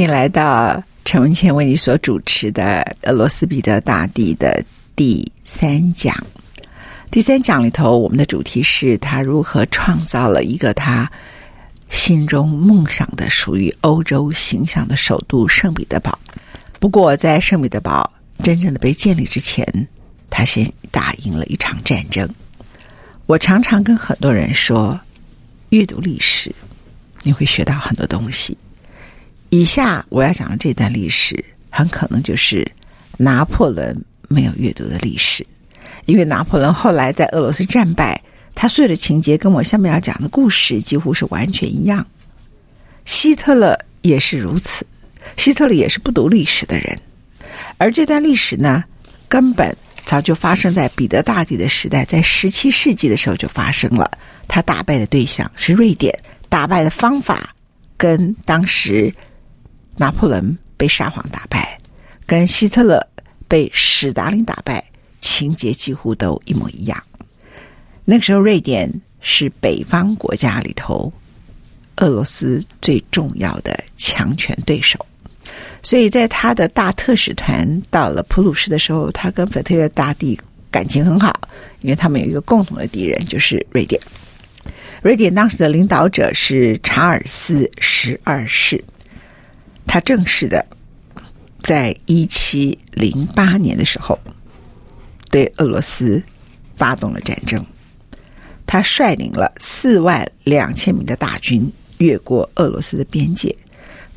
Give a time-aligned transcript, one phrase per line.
[0.00, 4.64] 迎来到陈文茜为你所主持的俄罗斯彼得大帝的
[4.96, 6.14] 第三讲。
[7.10, 11.10] 第三讲里头，我们的主题是他如何创造了一个他
[11.90, 16.18] 心中梦想的属于欧洲形象的首都圣彼得堡。
[16.78, 18.10] 不过，在圣彼得堡
[18.42, 19.66] 真正的被建立之前，
[20.30, 22.28] 他先打赢了一场战争。
[23.26, 24.98] 我常常跟很多人说，
[25.70, 26.54] 阅读历史，
[27.22, 28.56] 你会学到很多东西。
[29.50, 32.64] 以下我要讲的这段历史，很可能就是
[33.18, 35.44] 拿破仑没有阅读的历史，
[36.06, 38.22] 因为拿破仑后来在俄罗斯战败，
[38.54, 42.06] 他所有的情节跟我下面要讲的故事几乎是完全一样。
[43.04, 44.86] 希特勒也是如此，
[45.36, 47.00] 希特勒也是不读历史的人，
[47.76, 48.84] 而这段历史呢，
[49.28, 54.08] 根本早就发生在彼得大帝的时代，在十七世纪的时候就发生了。
[54.46, 56.16] 他打败的对象是瑞典，
[56.48, 57.52] 打败的方法
[57.96, 59.12] 跟当时。
[60.00, 61.78] 拿破仑被沙皇打败，
[62.24, 63.06] 跟希特勒
[63.46, 64.82] 被史达林打败，
[65.20, 67.04] 情节几乎都一模一样。
[68.06, 68.90] 那个时候，瑞典
[69.20, 71.12] 是北方国家里头
[71.96, 74.98] 俄罗斯最重要的强权对手，
[75.82, 80.40] 所以在他的大特使团到了普鲁士的时候，他跟腓特烈大帝
[80.70, 81.38] 感情很好，
[81.82, 84.00] 因为他们有一个共同的敌人，就是瑞典。
[85.02, 88.82] 瑞典当时的领导者是查尔斯十二世。
[89.92, 90.64] 他正式的
[91.64, 94.16] 在一七零八年的时候
[95.30, 96.22] 对俄罗斯
[96.76, 97.66] 发动了战争，
[98.64, 103.56] 他率领了四万两千名的大军越过俄罗斯的边界，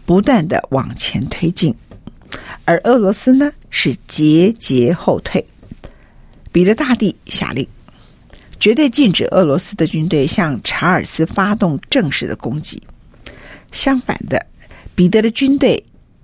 [0.05, 1.73] 不断的往前推进，
[2.65, 5.43] 而俄罗斯呢是节节后退。
[6.51, 7.67] 彼得大帝下令，
[8.59, 12.79] 绝对禁止俄罗斯的军队向查尔斯发动正式的攻击，
[13.71, 14.45] 相反的。
[14.95, 15.83] 彼得的军队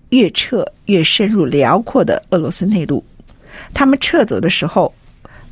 [0.09, 3.03] 越撤越深入辽阔的俄罗斯内陆，
[3.73, 4.93] 他们撤走的时候，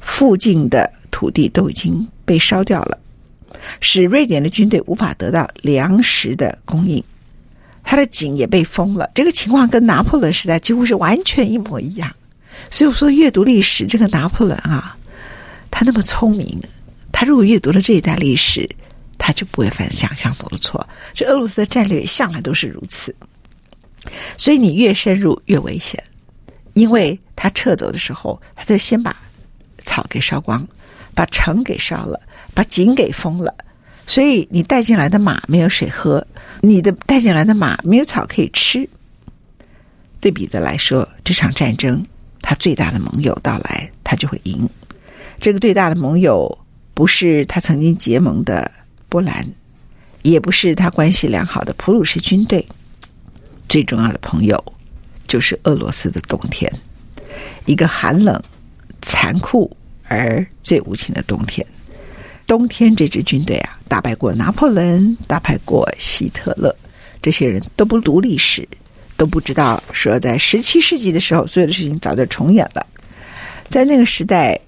[0.02, 3.00] 附近的土地都已经被烧掉了，
[3.80, 7.04] 使瑞典的军队无法得到粮食的供应，
[7.84, 9.10] 他的井也被封了。
[9.16, 12.12] 这个情况跟拿破仑时代几乎是完全一模一样。
[12.70, 14.98] 所以我说，阅读历史，这个拿破仑啊，
[15.70, 16.60] 他那么聪明，
[17.12, 18.70] 他如果阅读了这一段历史。
[19.18, 20.88] 他就不会犯想象中的错。
[21.14, 23.16] 这俄罗斯的战略向来都是如此，
[24.38, 26.02] 所以你越深入越危险，
[26.74, 29.16] 因为他撤走的时候，他就先把
[29.84, 30.68] 草给烧光，
[31.14, 32.22] 把城给烧了，
[32.54, 33.54] 把井给封了，
[34.06, 36.26] 所以你带进来的马没有水喝，
[36.62, 38.88] 你的带进来的马没有草可以吃。
[40.22, 42.06] 对彼得来说，这场战争
[42.42, 44.70] 他最大的盟友到来，他就会赢。
[45.40, 46.58] 这个最大的盟友
[46.94, 48.72] 不是他曾经结盟的。
[49.10, 49.46] 波兰，
[50.22, 52.66] 也不是他关系良好的普鲁士军队，
[53.70, 54.62] 最重要的朋友
[55.28, 56.72] 就是俄罗斯的冬天，
[57.66, 58.42] 一个寒冷、
[59.02, 61.66] 残酷而最无情的冬天。
[62.46, 66.76] 冬天这支军队啊，打败过拿破仑，打败过希特勒，
[67.22, 68.68] 这些人都不读历史，
[69.16, 72.86] 都不知道说在十七世纪的时候，所有的事情早就重演了，
[73.70, 74.60] 在那个时代。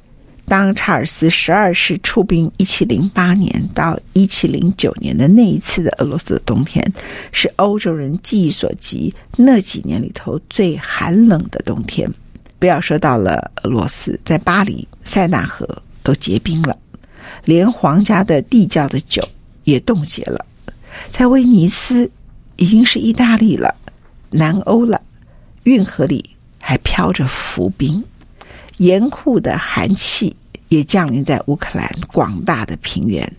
[0.49, 6.83] 当查尔斯十二世出兵一七零八年到一七零九年的那一次的俄罗斯的冬天，
[7.31, 12.11] 是欧洲人记忆所及那几年里头最寒冷的冬天。
[12.57, 16.75] 不要说到了俄罗斯，在巴黎塞纳河都结冰了，
[17.45, 19.23] 连皇家的地窖的酒
[19.65, 20.43] 也冻结了。
[21.11, 22.09] 在威尼斯
[22.55, 23.75] 已经是意大利了，
[24.31, 24.99] 南欧了，
[25.63, 28.03] 运河里还飘着浮冰。
[28.77, 30.33] 严酷的寒气
[30.69, 33.31] 也降临在乌克兰广大的平原，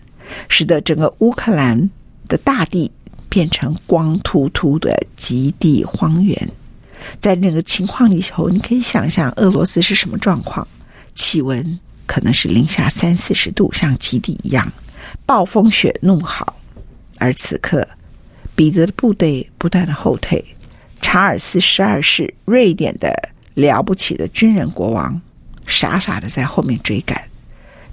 [0.47, 1.89] 使得整个乌克兰
[2.27, 2.91] 的大地
[3.27, 6.49] 变成光秃秃的极地荒原。
[7.19, 10.67] 在那个情况里头，你可以想象俄罗斯是什么状况？
[11.15, 14.71] 气温可能是零下三四十度，像极地一样，
[15.25, 16.55] 暴风雪怒号。
[17.17, 17.87] 而此刻，
[18.55, 20.43] 彼得的部队不断的后退，
[21.01, 23.13] 查尔斯十二世，瑞典的
[23.55, 25.21] 了不起的军人国王，
[25.71, 27.19] 傻傻的在后面追赶。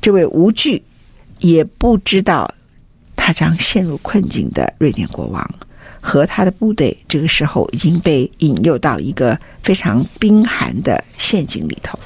[0.02, 0.82] 这位无惧，
[1.38, 2.52] 也不知道
[3.16, 5.54] 他将陷入困境的瑞典国王。
[6.00, 11.98] 和他的部队这个时候已经被引诱到一个非常冰寒的陷阱里头。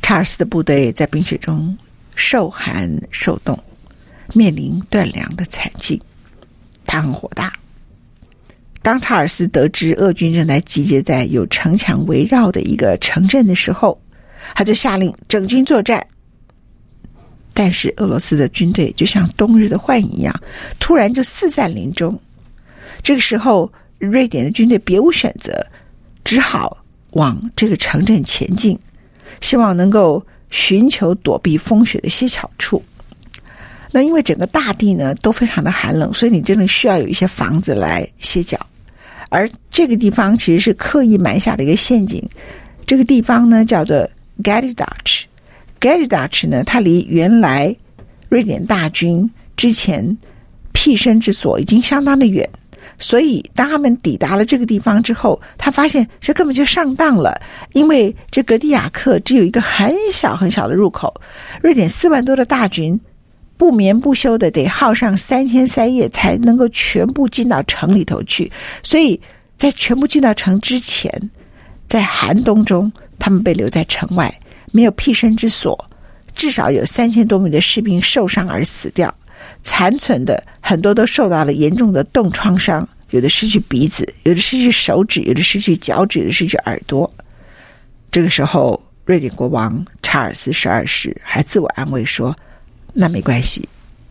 [0.00, 1.76] 查尔斯的部队在冰雪中
[2.16, 3.58] 受寒受冻，
[4.32, 6.00] 面临断粮的惨境。
[6.86, 7.52] 他很火大。
[8.80, 14.00] 当查尔斯得知俄军正在集结在有城墙围绕的一个城镇的时候，
[14.54, 16.06] 他就下令整军作战。
[17.54, 20.34] 但是俄罗斯的军队就像冬日的幻影一样，
[20.80, 22.18] 突然就四散林中。
[23.02, 25.66] 这个时候，瑞典的军队别无选择，
[26.24, 26.76] 只好
[27.10, 28.78] 往这个城镇前进，
[29.40, 32.82] 希望能够寻求躲避风雪的歇脚处。
[33.90, 38.58] 那因为整个大地呢都非常的寒冷，所以你真的需要有一些房子来歇脚。
[39.28, 42.26] 而这个地方其实是刻意埋下的一个陷阱。
[42.86, 44.08] 这个地方呢叫做
[44.42, 47.74] Gälludatch，Gälludatch 呢，它离原来
[48.28, 50.18] 瑞典大军之前
[50.74, 52.48] 栖身之所已经相当的远。
[52.98, 57.40] 所以，当他们抵达了这个地方之后，他发现这根本就上当了，
[57.72, 61.12] 因为这格迪亚克只有一个很小很小的入口，
[61.62, 62.98] 瑞典四万多的大军
[63.56, 68.50] 不眠不休的得耗上三天三夜才能够全部进到城里头去。
[68.82, 69.20] 所以
[69.56, 71.30] 在全部进到城之前，
[71.92, 74.34] 在寒冬中，他们被留在城外，
[74.70, 75.78] 没有栖身之所，
[76.34, 79.14] 至少有三千多名的士兵受伤而死掉。
[79.62, 87.12] 残存的很多都受到了严重的冻创伤，有的失去鼻子，有的失去手指，有的失去脚趾，有的失去耳朵。
[88.10, 92.34] 这个时候，瑞典国王查尔斯十二世还自我安慰说
[92.94, 93.68] ：“那没关系，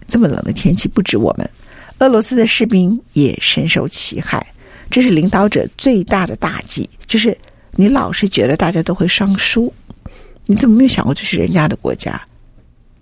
[0.07, 1.49] 这么冷的天气不止我们，
[1.97, 4.45] 俄罗斯的士兵也深受其害。
[4.91, 7.35] 这是领导者最大的大忌，就是
[7.73, 9.73] 你老是觉得大家都会双输，
[10.45, 12.21] 你怎么没有想过这是人家的国家？”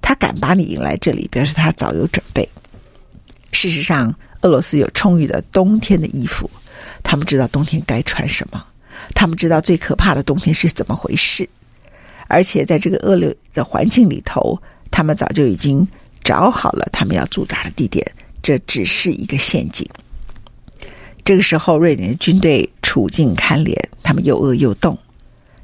[0.02, 2.48] 他敢把你引来这里，表示他早有准备。
[3.52, 6.50] 事实上，俄罗斯有充裕的冬天的衣服，
[7.04, 8.66] 他们知道冬天该穿什么，
[9.14, 11.48] 他们知道最可怕的冬天是怎么回事。
[12.28, 15.88] 而且，在这个恶劣的环境里头，他们早就已经
[16.24, 18.06] 找好了他们要驻扎的地点。
[18.42, 19.88] 这只是一个陷阱。
[21.30, 24.98] 这个时候，瑞典的军队处境堪怜，他们又饿又冻，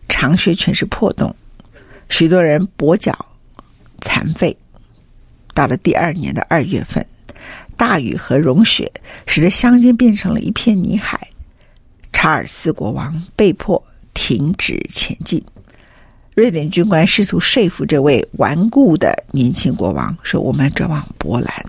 [0.07, 1.35] 长靴全是破洞，
[2.07, 3.33] 许多人跛脚。
[3.99, 4.55] 残废。
[5.55, 7.03] 到了第二年的二月份，
[7.75, 8.91] 大雨和融雪
[9.25, 11.29] 使得乡间变成了一片泥海。
[12.13, 13.83] 查尔斯国王被迫
[14.13, 15.43] 停止前进。
[16.35, 21.65] 瑞典军官试图说服这位顽固的年轻国王说：“我们转往波兰，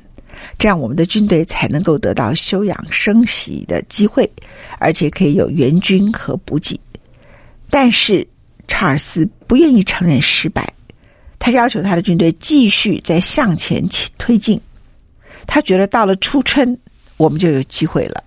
[0.59, 4.31] 这样我们的军队才能够得到休养生息的机会，
[4.79, 6.79] 而且可以有援军和补给。”
[7.71, 8.27] 但是
[8.69, 10.73] 查尔斯不愿意承认失败。
[11.39, 13.87] 他要求他的军队继续在向前
[14.19, 14.61] 推进，
[15.47, 16.77] 他觉得到了初春，
[17.17, 18.25] 我们就有机会了。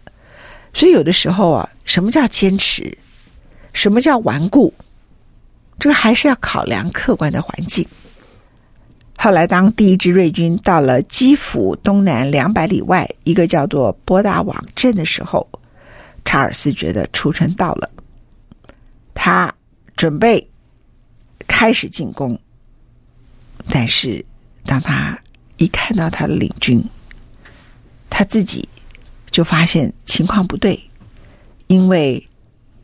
[0.73, 2.97] 所以有的时候啊，什么叫坚持？
[3.73, 4.73] 什么叫顽固？
[5.79, 7.85] 这个还是要考量客观的环境。
[9.21, 15.45] 后来，当第一支瑞军到了基辅东南两百里外一个叫做波达瓦镇的时候，
[16.23, 17.89] 查尔斯觉得出城到了，
[19.13, 19.53] 他
[19.97, 20.49] 准备
[21.49, 22.39] 开始进攻。
[23.67, 24.23] 但是，
[24.63, 25.19] 当他
[25.57, 26.81] 一看到他的领军，
[28.09, 28.69] 他自己
[29.29, 30.81] 就发现情况不对，
[31.67, 32.25] 因为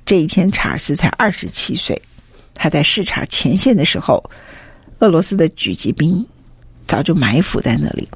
[0.06, 2.00] 这一天查尔斯才二十七岁，
[2.54, 4.22] 他在视察前线的时候，
[5.00, 6.26] 俄罗斯的狙击兵
[6.88, 8.08] 早就埋伏在那里，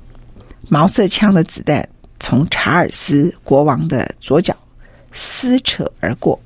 [0.69, 1.87] 毛瑟枪的子弹
[2.19, 4.55] 从查尔斯国王的左脚
[5.11, 6.39] 撕扯而过，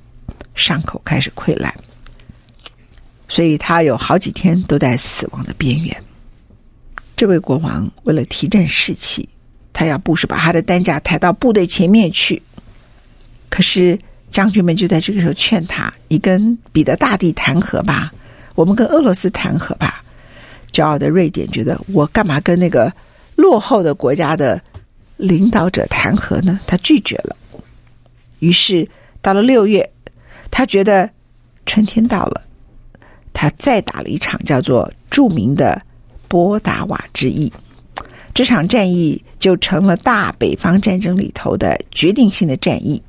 [0.55, 1.73] 伤口开始溃烂，
[3.27, 6.03] 所以他有好几天都在死亡的边缘。
[7.15, 9.29] 这位国王为了提振士气，
[9.71, 12.41] 他要部属把他的担架抬到部队前面去。
[13.49, 13.99] 可是
[14.31, 18.11] 将军们就在这个时候劝他：“你跟彼得大帝谈和吧，
[18.55, 20.03] 我们跟俄罗斯谈和吧。”
[20.73, 22.91] 骄傲的瑞典觉得：“我干嘛跟那个
[23.35, 24.59] 落后的国家的
[25.17, 27.37] 领导者谈和呢？”他拒绝了。
[28.39, 28.89] 于是
[29.21, 29.89] 到了六月，
[30.51, 31.09] 他觉得
[31.65, 32.41] 春天到了，
[33.31, 35.81] 他再打了一场叫做著名的
[36.27, 37.53] 波达瓦之役。
[38.33, 43.01] 这场战役就成了大北方战争里头的决定性的战役。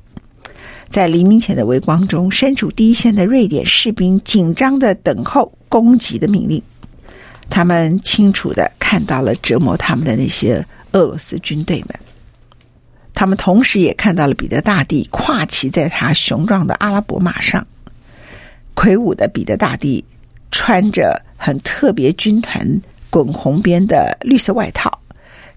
[0.87, 6.61] 在黎明前的微光中，身处第一线的瑞典士兵紧张的等候攻击的命令。
[7.49, 11.89] 他们清楚地看到了折磨他们的那些俄罗斯军队们。
[13.13, 17.65] 他们同时也看到了彼得大帝跨骑在他雄壮的阿拉伯马上，
[18.73, 20.03] 魁梧的彼得大帝
[20.51, 24.99] 穿着很特别军团滚红边的绿色外套，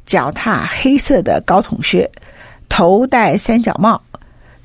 [0.07, 2.11] 脚踏黑色的高筒靴，
[2.69, 4.03] 头戴三角帽。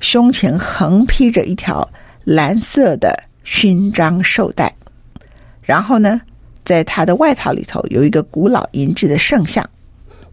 [0.00, 1.90] 胸前横披着一条
[2.24, 4.74] 蓝色的勋章绶带，
[5.62, 6.20] 然后呢，
[6.64, 9.68] 在他的外套里头有一个古老银质的圣像，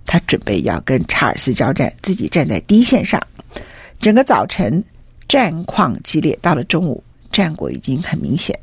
[0.05, 3.21] 他准备要跟查尔斯交战，自己站在第一线上。
[3.99, 4.83] 整个早晨
[5.27, 8.57] 战况激烈，到了中午，战果已经很明显，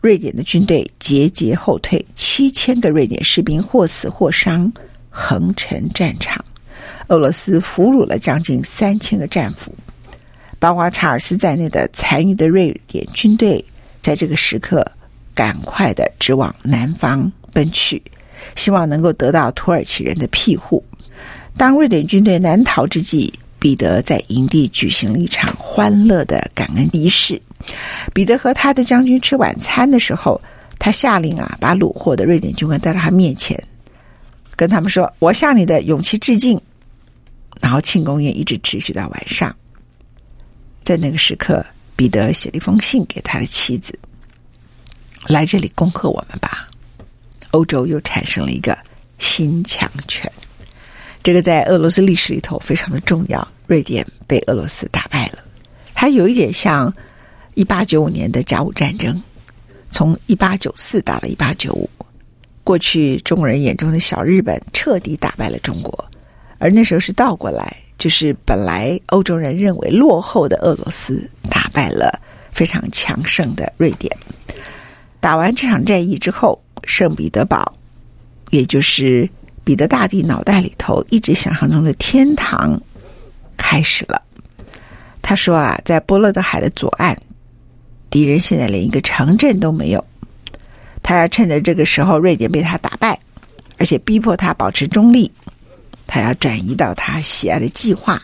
[0.00, 4.72] 瑞典的军队节节后退，七千个瑞典士兵或死或伤，
[5.10, 6.44] 横陈战场。
[7.08, 9.74] 俄罗斯俘虏了将近三千个战俘。
[10.58, 13.64] 包括查尔斯在内的残余的瑞典军队，
[14.00, 14.86] 在这个时刻
[15.34, 18.02] 赶快的直往南方奔去，
[18.56, 20.82] 希望能够得到土耳其人的庇护。
[21.56, 27.40] 当瑞典军队南逃之际，彼得在营地举行了一场欢乐的感恩仪式。
[28.12, 30.40] 彼得和他的将军吃晚餐的时候，
[30.78, 33.62] 他下令啊，把虏获的瑞典军官带到他面前，
[34.56, 36.60] 跟他们说：“我向你的勇气致敬。”
[37.60, 39.54] 然后庆功宴一直持续到晚上。
[40.82, 43.96] 在那个时刻，彼得写了一封信给他的妻子
[45.26, 46.68] ：“来这里恭贺我们吧！”
[47.52, 48.76] 欧洲又产生了一个
[49.18, 50.30] 新强权，
[51.22, 53.46] 这个在俄罗斯历史里头非常的重要。
[53.66, 55.38] 瑞典被俄罗斯打败了，
[55.94, 56.92] 它有一点像
[57.54, 59.22] 一八九五年的甲午战争，
[59.90, 61.88] 从一八九四到了一八九五，
[62.64, 66.04] 过去中国人眼中的小日本彻底打败了中国，
[66.58, 67.76] 而那时候是倒过来。
[67.98, 74.10] 就是本来欧洲人认为落后的俄罗斯打败了非常强盛的瑞典。
[75.22, 77.72] 打完这场战役之后，圣彼得堡，
[78.50, 79.30] 也就是
[79.62, 82.82] 彼得大帝脑袋里头一直想象中的天堂，
[83.56, 84.20] 开始了。
[85.22, 87.16] 他说啊，在波罗的海的左岸，
[88.10, 90.04] 敌人现在连一个城镇都没有。
[91.04, 93.16] 他要趁着这个时候，瑞典被他打败，
[93.78, 95.30] 而且逼迫他保持中立。
[96.04, 98.20] 他要转移到他喜爱的计划，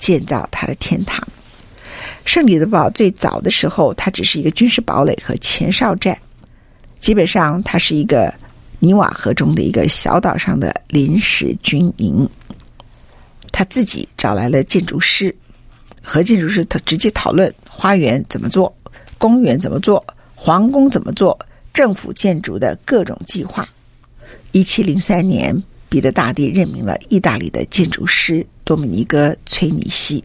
[0.00, 1.22] 建造他的天堂。
[2.24, 6.18] 圣彼得堡最早的时候，它只是一个军事堡垒和前哨站，
[7.00, 8.32] 基本上它是一个
[8.78, 12.28] 尼瓦河中的一个小岛上的临时军营。
[13.52, 15.34] 他自己找来了建筑师，
[16.02, 18.74] 和建筑师他直接讨论花园怎么做、
[19.18, 21.38] 公园怎么做、皇宫怎么做、
[21.72, 23.68] 政府建筑的各种计划。
[24.52, 25.62] 一七零三年。
[25.90, 30.22] 彼得大帝任命了意大利的建筑师多米尼哥·崔尼西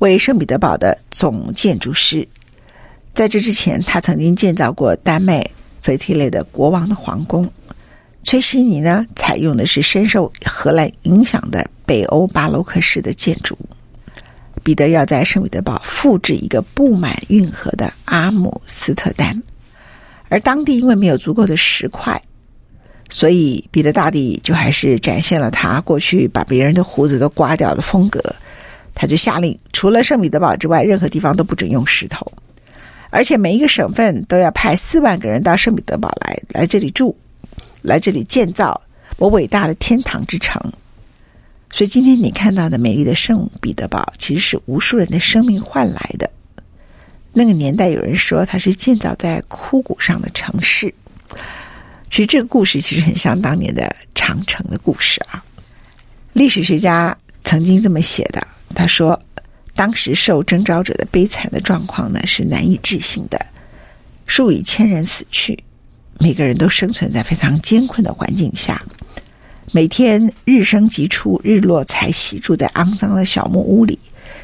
[0.00, 2.28] 为圣彼得堡的总建筑师。
[3.14, 5.42] 在这之前，他曾经建造过丹麦
[5.84, 7.46] 腓特烈的国王的皇宫。
[8.22, 13.54] 崔西尼呢，采用的是深受荷兰影响的北欧巴洛克式的建筑。
[14.62, 19.42] 彼得要在圣彼得堡复制一个布满运河的阿姆斯特丹，
[20.30, 22.18] 而当地因为没有足够的石块。
[23.10, 28.18] 所以，彼得大帝就还是展现了他过去把别人的胡子都刮掉的风格。
[28.94, 32.26] 他就下令，除了圣彼得堡之外，任何地方都不准用石头，
[33.14, 37.16] 而且每一个省份都要派四万个人到圣彼得堡来，来这里住，
[37.82, 38.82] 来这里建造
[39.18, 40.60] 我伟大的天堂之城。
[41.70, 46.28] 所以，今天你看到的美丽的圣彼得堡，其实是无数人的生命换来的。
[47.32, 50.92] 那个年代，有人说它是建造在枯骨上的城市。
[52.08, 55.44] 其实这个故事其实很像当年的长城的故事啊。
[56.32, 58.44] 历史学家曾经这么写的，
[58.74, 59.22] 他说，
[59.74, 63.46] 当时受征召者的悲惨的状况呢是难以置信的，
[64.26, 65.58] 数以千人死去，
[66.20, 68.80] 每个人都生存在非常艰困的环境下，
[69.72, 73.98] 每天日升即出，日落才息，住在肮脏的小木屋里，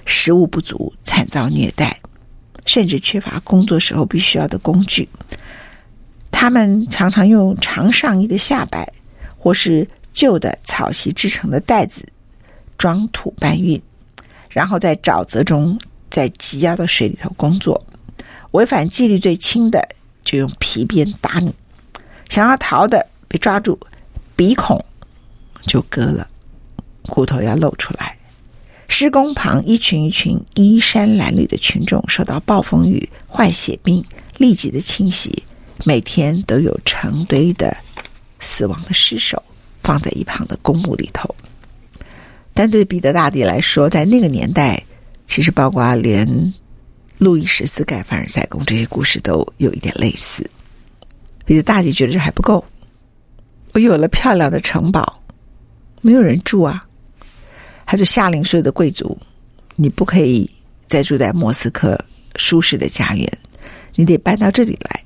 [0.04, 2.00] 食物不足，惨遭虐待，
[2.66, 5.08] 甚至缺乏工作时候必须要的工具。
[6.32, 8.92] 他们常常用长上衣的下摆，
[9.38, 12.04] 或是旧的草席制成的袋子
[12.76, 13.80] 装土搬运，
[14.50, 15.78] 然后在沼泽中，
[16.10, 17.82] 在积压的水里头工作。
[18.52, 19.80] 违反纪律最轻的，
[20.24, 21.50] 就用皮鞭打你；
[22.28, 23.78] 想要逃的，被抓住，
[24.34, 24.84] 鼻孔
[25.62, 26.28] 就割了，
[27.02, 28.16] 骨头要露出来。
[28.88, 34.04] 施工旁一群一群衣衫褴褛的群众，受到暴风雨、坏血病
[34.38, 35.44] 立即的侵袭。
[35.84, 37.74] 每天都有成堆的
[38.40, 39.42] 死亡的尸首
[39.82, 41.32] 放在一旁的公墓里头。
[42.52, 44.82] 但对彼得大帝来说，在那个年代，
[45.26, 46.52] 其实包括连
[47.18, 50.44] 路易十四盖凡尔赛宫这些故事都有一点类似。
[51.46, 52.62] 彼得大帝觉得这还不够，
[53.72, 55.22] 我有了漂亮的城堡，
[56.02, 56.84] 没有人住啊，
[57.86, 59.16] 他就下令所有的贵族，
[59.76, 60.50] 你不可以
[60.86, 61.98] 再住在莫斯科
[62.36, 63.38] 舒适的家园，
[63.94, 65.04] 你得搬到这里来。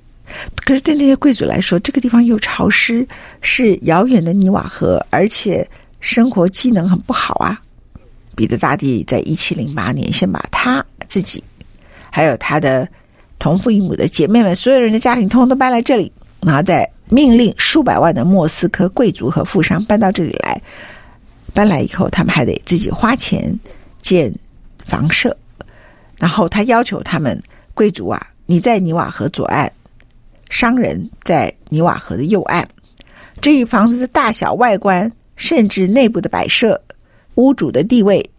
[0.64, 3.06] 可是对那些贵族来说，这个地方又潮湿，
[3.42, 5.68] 是遥远的尼瓦河，而且。
[6.04, 7.58] 生活机能很不好啊！
[8.36, 11.42] 彼得大帝在一七零八年，先把他自己，
[12.10, 12.86] 还有他的
[13.38, 20.60] 同父异母的姐妹们，所有人的家庭，通通都搬来这里，然后再命令数百万的莫斯科贵族和富商搬到这里来。
[21.54, 23.58] 搬来以后，他们还得自己花钱
[24.02, 24.30] 建
[24.84, 25.34] 房舍，
[26.18, 27.42] 然后他要求他们
[27.72, 29.72] 贵族啊，你在尼瓦河左岸，
[30.50, 32.68] 商人在尼瓦河的右岸，
[33.40, 35.10] 这一房子的大小、外观。
[35.36, 36.80] 甚至内部的摆设，
[37.34, 38.30] 屋主的地位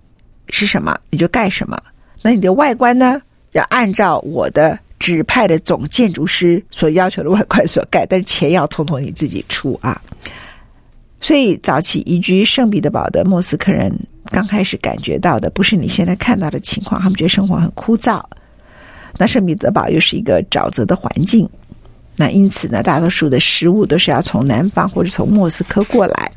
[0.50, 1.78] 是什么，你就盖什么。
[2.22, 3.22] 那你的外观呢，
[3.52, 10.02] 要按照我的指派的总建筑师所要求的外观所盖，但是钱要统统你自己出啊。
[11.22, 13.92] 所以早期移居圣彼得堡的莫斯科人
[14.26, 18.24] 刚开始感觉到的不是你现在看到的情况，他们觉得生活很枯燥。
[19.18, 21.50] 那圣彼得堡又是一个沼泽的环境，
[22.18, 26.32] 那因此呢，大多数的食物都是要从南方或者从莫斯科过来。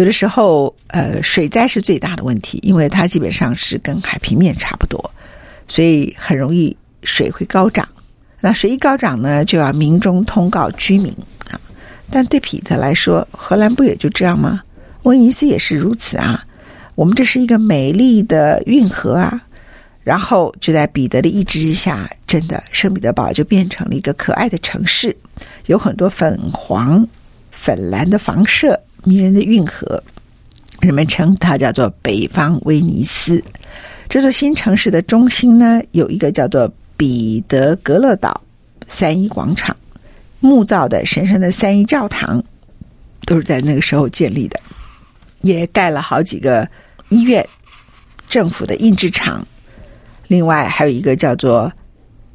[0.00, 4.98] 有的时候，呃，水灾是最大的问题，因为它基本上是跟海平面差不多，
[5.68, 7.86] 所以很容易水会高涨。
[8.40, 11.14] 那水一高涨呢，就要民众通告居民
[11.50, 11.60] 啊。
[12.08, 14.62] 但对彼得来说，荷兰不也就这样吗？
[15.02, 16.42] 威尼斯也是如此啊。
[16.94, 19.42] 我们这是一个美丽的运河啊。
[20.02, 25.14] 然后就在彼得的意志之下，真的圣彼得堡就变成了一个可爱的城市，
[25.66, 27.06] 有很多粉黄、
[27.50, 28.80] 粉蓝的房舍。
[29.04, 30.02] 迷人的运河，
[30.80, 33.42] 人们称它叫做北方威尼斯。
[34.08, 38.40] 这座新城市的中心呢，有一个叫做彼得格勒岛
[38.86, 39.76] 三一广场，
[40.40, 42.42] 木造的神圣的三一教堂
[43.24, 44.60] 都是在那个时候建立的，
[45.42, 46.68] 也盖了好几个
[47.08, 47.46] 医院、
[48.28, 49.46] 政府的印制厂，
[50.28, 51.72] 另外还有一个叫做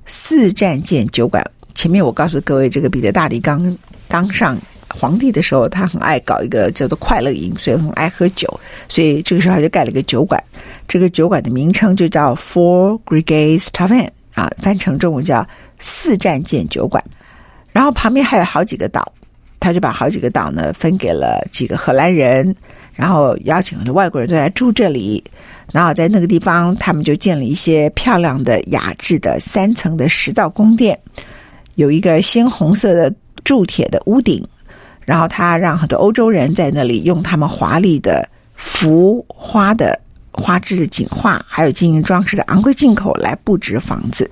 [0.06, 1.45] 四战舰酒馆。
[1.73, 4.58] 前面我告诉各位，这个彼得大帝刚当上。
[4.97, 8.47] 皇帝的时候，他很爱搞一个叫做快乐营，所以很爱喝酒。
[8.88, 10.41] 所以这个时候他就盖了一个酒馆，
[10.88, 15.45] 这个酒馆的名称就叫 Four Gregays Tavern 啊，翻成中文叫
[15.77, 17.03] 四战舰酒馆。
[17.71, 19.12] 然后旁边还有好几个岛，
[19.60, 22.55] 他就把好几个岛呢分给了几个荷兰人，
[22.93, 25.21] 然后邀请很多外国人都来住这里。
[25.73, 30.97] 然后在那个地方，他们就建了一些漂亮的雅致的三层的石造宫殿，
[31.75, 34.47] 有一个鲜红色的铸铁的屋顶。
[35.06, 40.00] 然后他让很多欧洲人在那里用他们华丽的浮花的
[40.32, 44.30] 花枝的景画，还有金银装饰的昂贵进口来布置房子。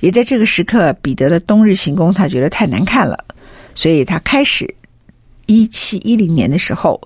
[0.00, 3.24] 也在这个时刻，彼得的冬日行宫他觉得太难看了，
[3.74, 4.74] 所以他开始
[5.46, 7.00] 一七一零年的时候，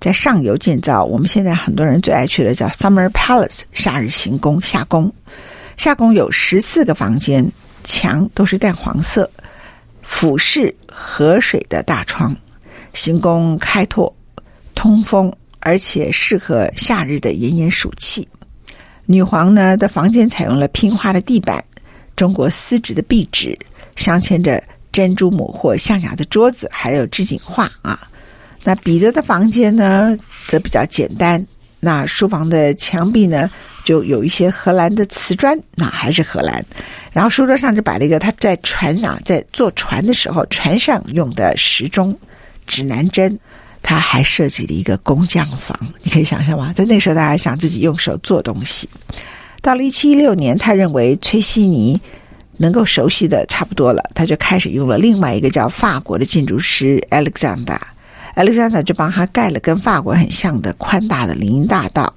[0.00, 5.12] 在上游建造我们现在很多人最爱去的叫 Summer Palace 夏日行宫夏宫。
[5.76, 7.50] 夏宫有十四个房间，
[7.84, 9.30] 墙都是淡黄色。
[10.08, 12.34] 俯视河水的大窗，
[12.94, 14.14] 行宫开拓，
[14.74, 18.26] 通风，而且适合夏日的炎炎暑气。
[19.04, 21.62] 女皇呢的房间采用了拼花的地板，
[22.14, 23.58] 中国丝质的壁纸，
[23.94, 28.08] 镶嵌着珍珠抹或象牙的桌子，还有织锦画啊。
[28.64, 30.16] 那彼得的房间呢
[30.48, 31.44] 则比较简单，
[31.80, 33.50] 那书房的墙壁呢
[33.86, 36.66] 就有一些荷兰的瓷砖，那还是荷兰。
[37.12, 42.18] 然后书桌上就摆了一个他在船上在坐船的时候船上用的时钟、
[42.66, 43.38] 指南针，
[43.80, 46.72] 他还设计了一个工匠房，你可以想象吗？
[46.72, 48.88] 在那时候，大家想自己用手做东西。
[49.62, 52.00] 到了一七一六年，他认为崔西尼
[52.56, 62.12] 能够熟悉的差不多了，他就开始用了另外一个叫法国的建筑师 Alexander，Alexander 就帮他盖了跟法国很像的宽大的林荫大道。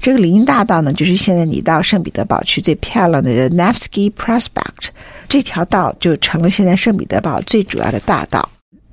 [0.00, 4.88] 这个林荫大道呢，就是现在你到圣彼得堡去最漂亮的 Nevsky Prospect
[5.28, 8.48] 这条道，就成了现在圣彼得堡最主要的大道。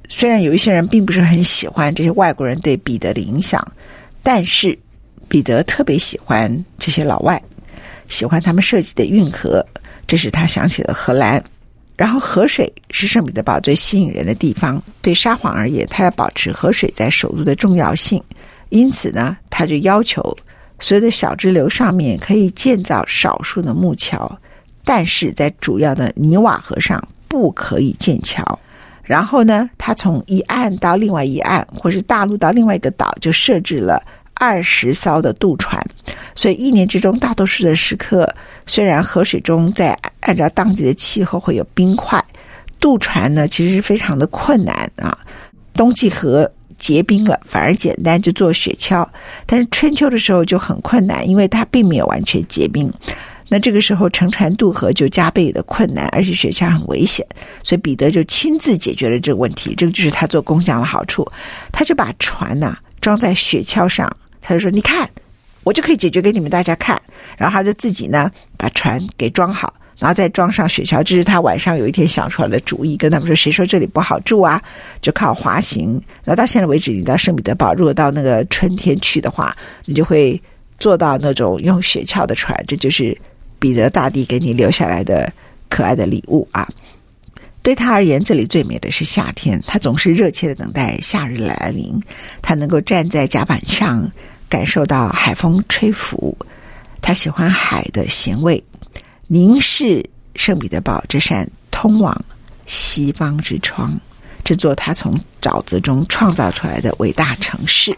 [0.09, 3.65] 虽然有一些人并不是很喜欢这些外国人对彼得的影响，
[4.21, 4.77] 但是
[5.27, 7.41] 彼得特别喜欢这些老外，
[8.07, 9.65] 喜欢他们设计的运河，
[10.05, 11.43] 这使他想起了荷兰。
[11.97, 18.21] 然后河水是圣彼得堡最吸引人的地方，对沙皇而言，他要保持河水在首都的重要性，
[18.69, 20.21] 因此呢，他就要求。
[20.85, 24.39] 所有的小支流上面可以建造少数的木桥，
[24.83, 28.59] 但是在主要的尼瓦河上不可以建桥。
[29.01, 33.99] 然后呢，他从一岸到另外一岸，或是大陆到另外一个岛，就设置了
[34.35, 35.83] 二十艘的渡船。
[36.35, 38.31] 所以一年之中，大多数的时刻，
[38.67, 42.23] 虽然河水中在按照当地的气候会有冰块，
[42.79, 45.17] 渡船呢其实是非常的困难啊。
[45.73, 49.07] 冬季河结冰了，反而简单，就做雪橇。
[49.45, 52.91] 但是春秋的时候就很困难，因为它并没有完全结冰。
[53.49, 57.25] 那这个时候乘船渡河就加倍的困难，而且雪橇很危险，
[57.63, 59.75] 所以彼得就亲自解决了这个问题。
[59.75, 61.23] 这个就是他做工匠的好处，
[61.71, 64.11] 他就把船呐、装在雪橇上，
[64.41, 65.07] 他就说：“你看，
[65.63, 66.99] 我就可以解决给你们大家看。”
[67.37, 71.03] 然后他就自己呢把船给装好，然后再装上雪橇。
[71.03, 74.61] 这是他晚上有一天想出来的主意，跟他们说：“谁说这里不好住啊？
[75.01, 79.55] 就靠滑行。”那到现在为止，你到圣彼得堡，如果到那个春天去的话，
[79.85, 80.41] 你就会
[80.79, 83.17] 坐到那种用雪橇的船，这就是。
[83.57, 85.31] 彼得大帝给你留下来的
[85.69, 86.69] 可爱的礼物啊！
[87.63, 91.99] 对他而言，这里最美的是夏天，他总是热切的等待夏日来临。
[92.43, 94.11] 他能够站在甲板上，
[94.47, 96.37] 感受到海风吹拂。
[97.01, 98.61] 他喜欢海的咸味，
[99.27, 102.15] 凝视圣彼得堡这扇通往
[102.67, 103.99] 西方之窗，
[104.43, 107.95] 这座他从沼泽中创造出来的伟大城市。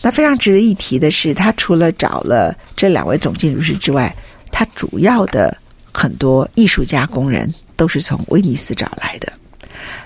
[0.00, 4.14] 那非常值得一提的是，他除了找了这两位总建筑师之外，
[4.50, 5.56] 他主要的
[5.92, 9.32] 很多艺术家工人都是从威尼斯找来的。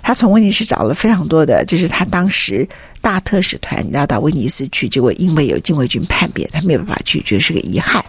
[0.03, 2.67] 他从威尼斯找了非常多的，就是他当时
[3.01, 8.05] 大特使团要到威尼斯去，结果因为有禁卫军叛变，他没有办法去，觉得是个遗憾。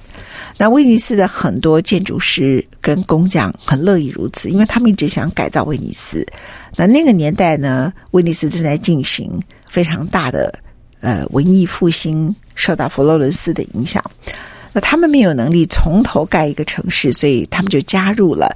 [0.58, 6.26] 那威尼斯的很多建筑师跟工匠很乐意如此，因为他们一直想改造威尼斯。
[6.76, 10.54] 那那个年代呢，威尼斯正在进行非常大的
[11.02, 14.04] 呃文艺复兴，受到佛罗伦斯的影响。
[14.72, 18.56] 那他们没有能力从头盖一个城市，所以他们就加入了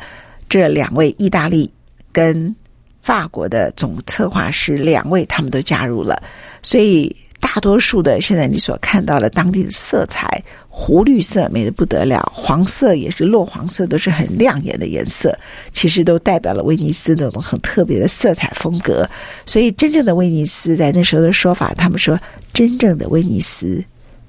[0.49, 1.71] 这两位意大利
[2.11, 2.55] 跟
[3.01, 6.21] 法国的总策划师，两位他们都加入了。
[6.63, 7.15] 所以
[7.47, 10.27] 大多数的现在你所看到的当地的色彩，
[10.67, 15.33] 湖绿色美得不得了，黄色也是落黄色，都是很亮眼的颜色，
[15.71, 19.09] 其实都代表了威尼斯那种很特别的色彩风格。
[19.45, 22.19] 所以真正的威尼斯，在那时候的说法，他们说
[22.53, 23.81] 真正的威尼斯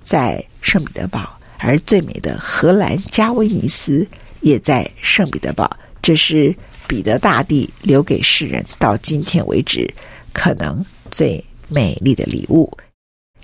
[0.04, 1.36] 在圣彼得堡。
[1.58, 4.06] 而最美的荷兰加威尼斯
[4.42, 5.68] 也在圣彼得堡，
[6.00, 6.54] 这是
[6.86, 9.92] 彼得大帝留给世人到今天为止
[10.32, 12.72] 可能最美丽的礼物。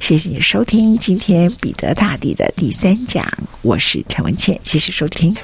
[0.04, 3.26] 谢谢你收听今天彼得大帝的第三讲，
[3.62, 5.34] 我是陈文倩，谢谢收听。